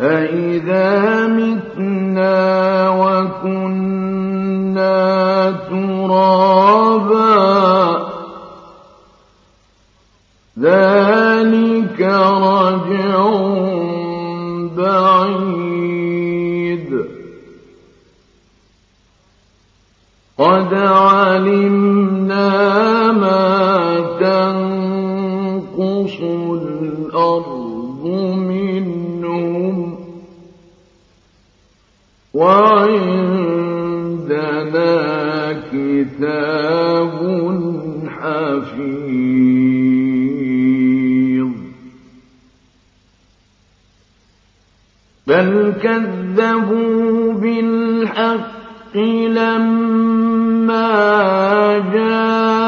[0.00, 1.63] أإذا متنا
[36.04, 37.16] كتاب
[38.08, 39.14] حفيظ
[45.26, 48.96] بل كذبوا بالحق
[49.36, 50.88] لما
[51.92, 52.63] جاءهم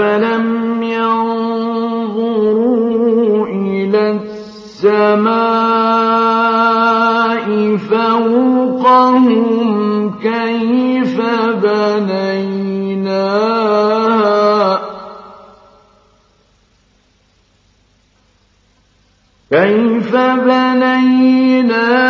[0.00, 1.46] أفلم ينظروا
[3.46, 4.96] إلى السماء
[7.76, 9.44] فوقهم
[10.22, 11.20] كيف
[11.62, 13.10] بنيناها
[19.50, 22.09] كيف بنيناها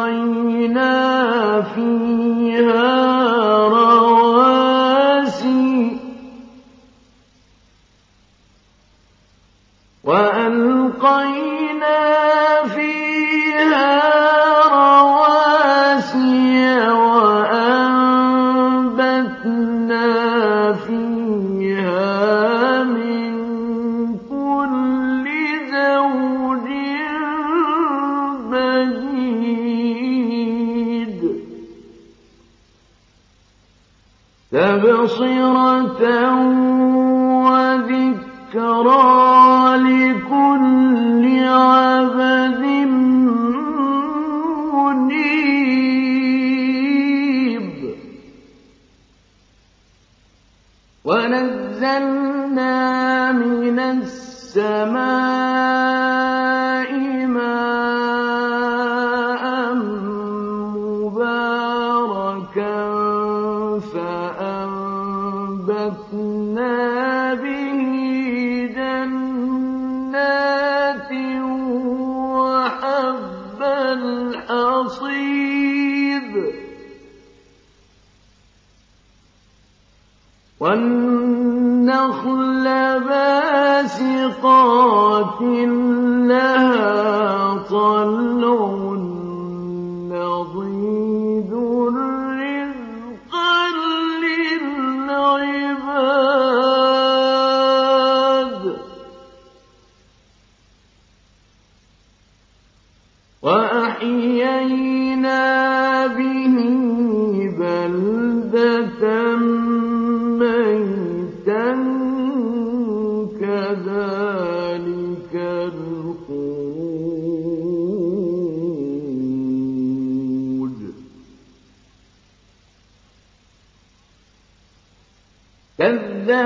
[0.00, 2.09] وألقينا فيها
[80.60, 81.90] والنخل
[83.08, 84.50] باسقات
[86.28, 88.89] لها طلع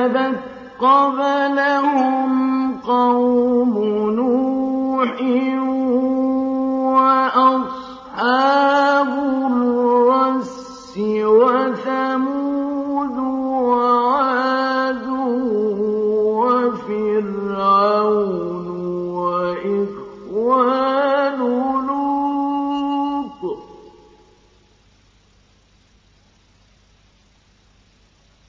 [0.05, 0.41] كَذَّبَتْ
[0.81, 2.31] قَبْلَهُمْ
[2.81, 3.75] قَوْمُ
[4.11, 5.21] نُوحٍ
[6.95, 8.29] وَأَصْحَابُ
[9.49, 10.99] الرَّسِّ
[11.41, 13.17] وَثَمُودُ
[13.73, 15.07] وَعَادٌ
[16.45, 17.87] وَفِرْعَوْنُ
[19.25, 20.71] وَإِخْوَانُ
[21.89, 23.43] لُوطٍ.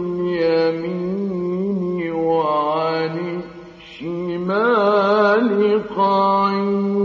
[6.01, 7.00] خَاشِعِينَ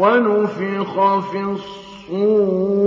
[0.00, 2.79] ونفخ في الصور.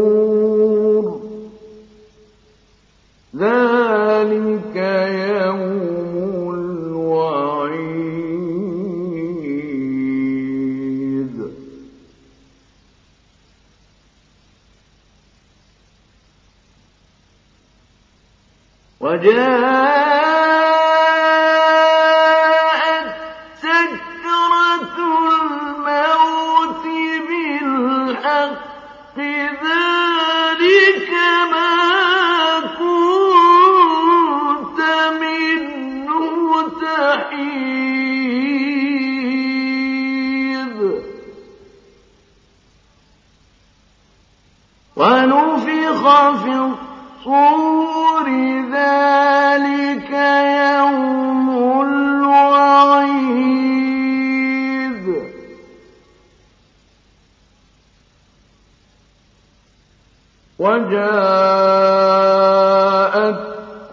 [60.59, 61.03] وجاءت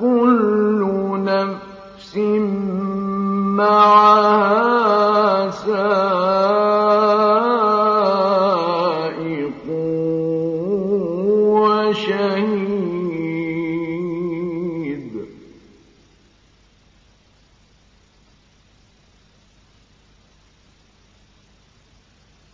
[0.00, 0.80] كل
[1.24, 2.16] نفس
[3.56, 5.90] معها سائق
[11.60, 12.70] وشهيد.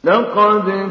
[0.05, 0.86] لقد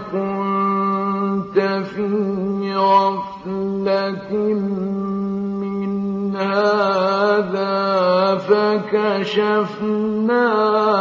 [8.81, 10.49] فكشفنا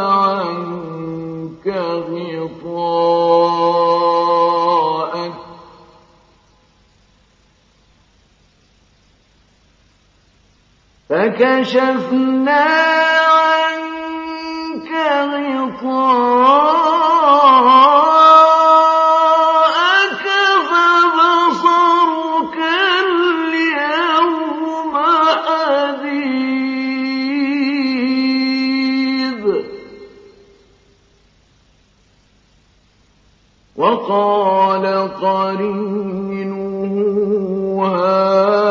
[0.07, 1.67] عنك
[2.47, 3.05] غطاءك.
[11.09, 13.04] فكشفنا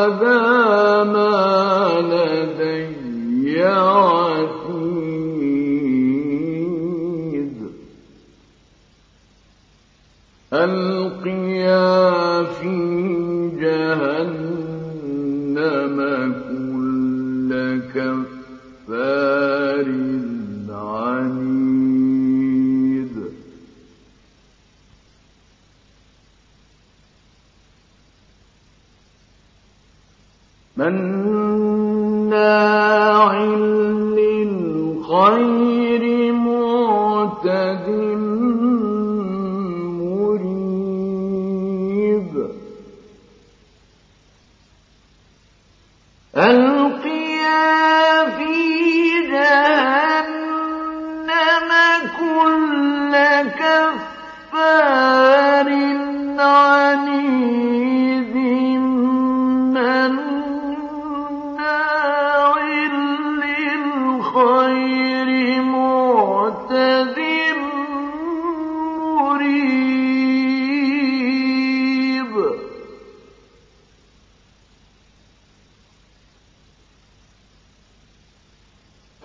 [0.05, 0.34] وَبَارِكْ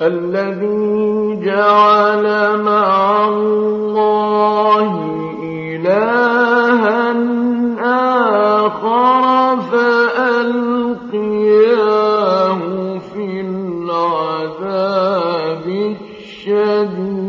[0.03, 2.25] الذي جعل
[2.63, 4.87] مع الله
[5.43, 7.13] إلها
[8.65, 10.61] آخر فألقياه
[12.99, 14.87] في العذاب
[16.21, 17.21] الشديد.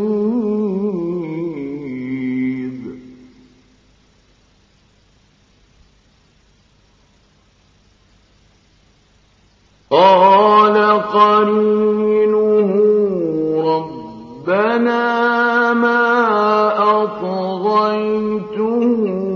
[9.92, 11.91] قال قريب
[18.52, 19.31] أخرجتم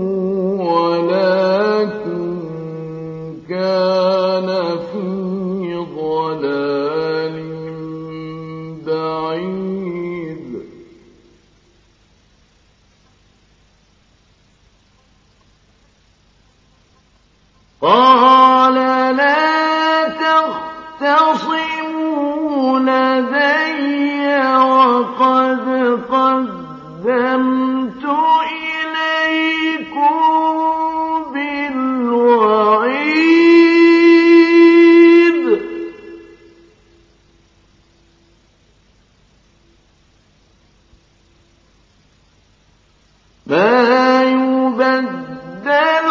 [43.46, 46.05] ما يبدل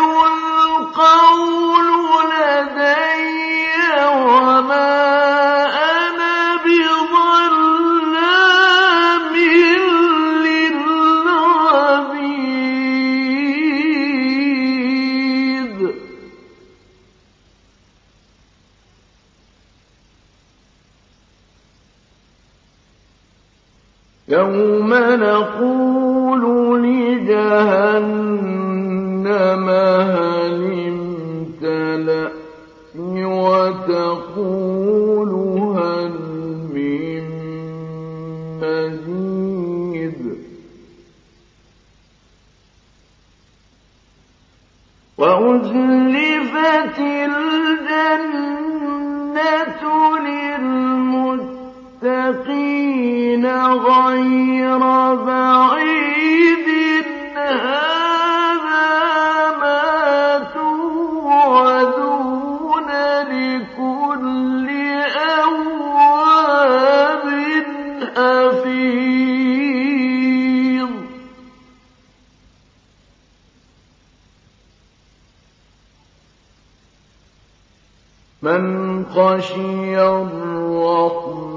[29.65, 30.25] ما
[68.15, 69.25] حفيظ
[78.41, 81.54] من خشي الرحمن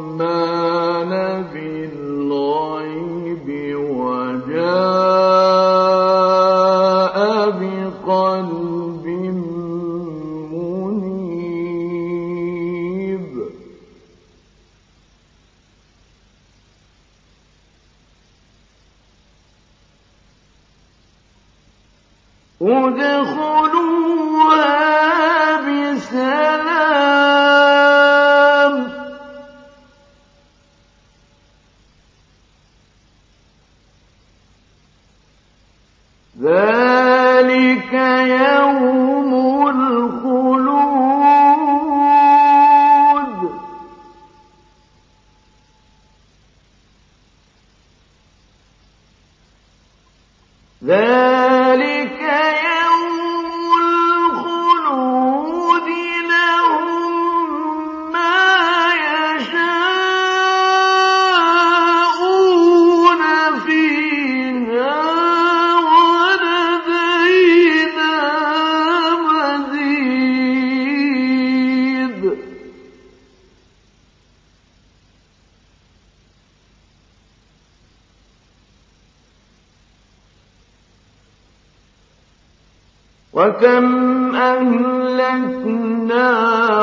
[83.38, 86.28] وكم أهلكنا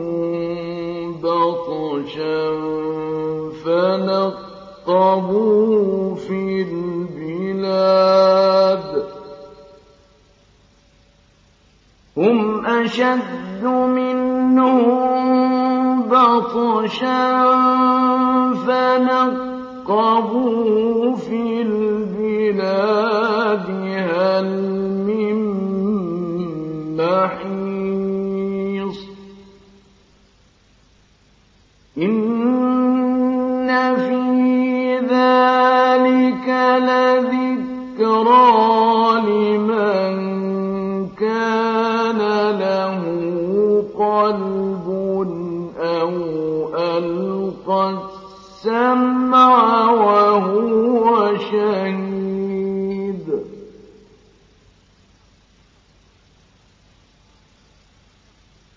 [1.22, 2.50] بطشا
[4.84, 5.44] فنقبوا
[6.14, 6.62] في
[7.22, 8.02] البلاد
[12.16, 15.11] هم أشد منهم
[16.12, 17.24] بطشا
[19.86, 23.12] فنقبوا في البلاد
[24.10, 24.48] هل
[25.08, 25.38] من
[26.96, 28.12] محيص
[31.98, 34.22] إن في
[34.98, 36.48] ذلك
[36.88, 38.52] لذكرى
[39.26, 40.14] لمن
[41.08, 42.20] كان
[42.58, 43.02] له
[43.98, 45.01] قلب
[46.98, 47.98] ألقى
[48.64, 52.22] السمع وهو شهيد.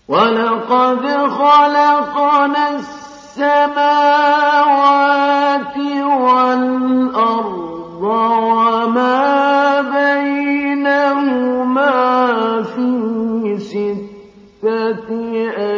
[0.08, 4.16] ولقد خلقنا السماوات
[6.06, 7.66] والأرض
[8.02, 11.12] وما بينهما
[12.62, 12.88] في
[13.58, 15.08] ستة
[15.56, 15.75] أيام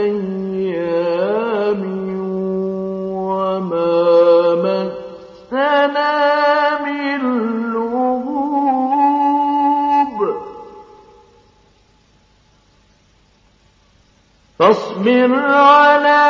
[14.68, 16.28] فاصبر على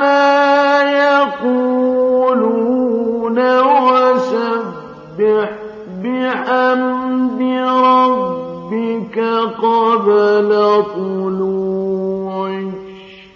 [0.00, 0.82] ما
[1.42, 2.58] يقولون
[3.60, 5.48] وسبح
[6.04, 9.16] بحمد ربك
[9.62, 10.50] قبل
[10.94, 12.48] طلوع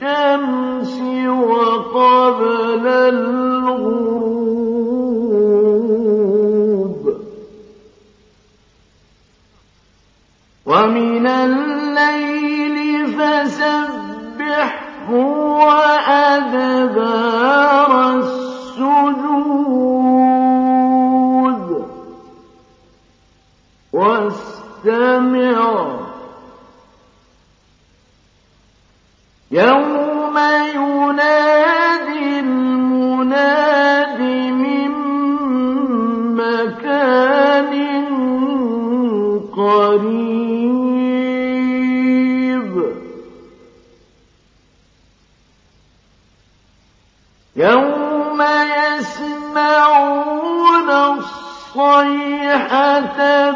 [0.02, 0.94] الشمس
[1.38, 2.86] وقبل
[10.66, 13.85] ومن الليل فسبحه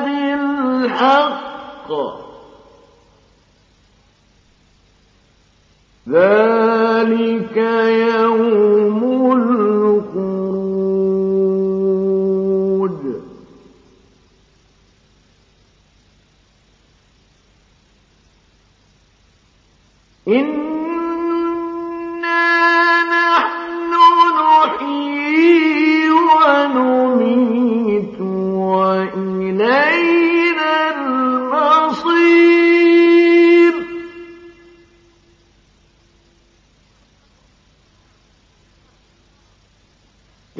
[0.05, 1.91] بالحق.
[6.09, 8.20] ذلك يوم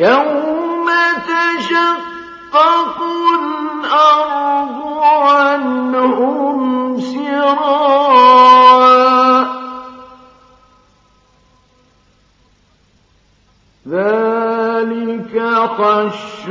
[0.01, 0.89] يوم
[1.29, 2.99] تشقق
[3.41, 6.61] الأرض عنهم
[13.89, 15.35] ذلك
[15.77, 16.51] حشر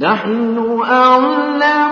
[0.00, 1.87] نحن أعلم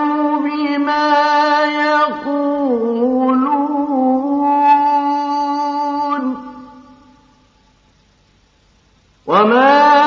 [9.27, 10.06] وما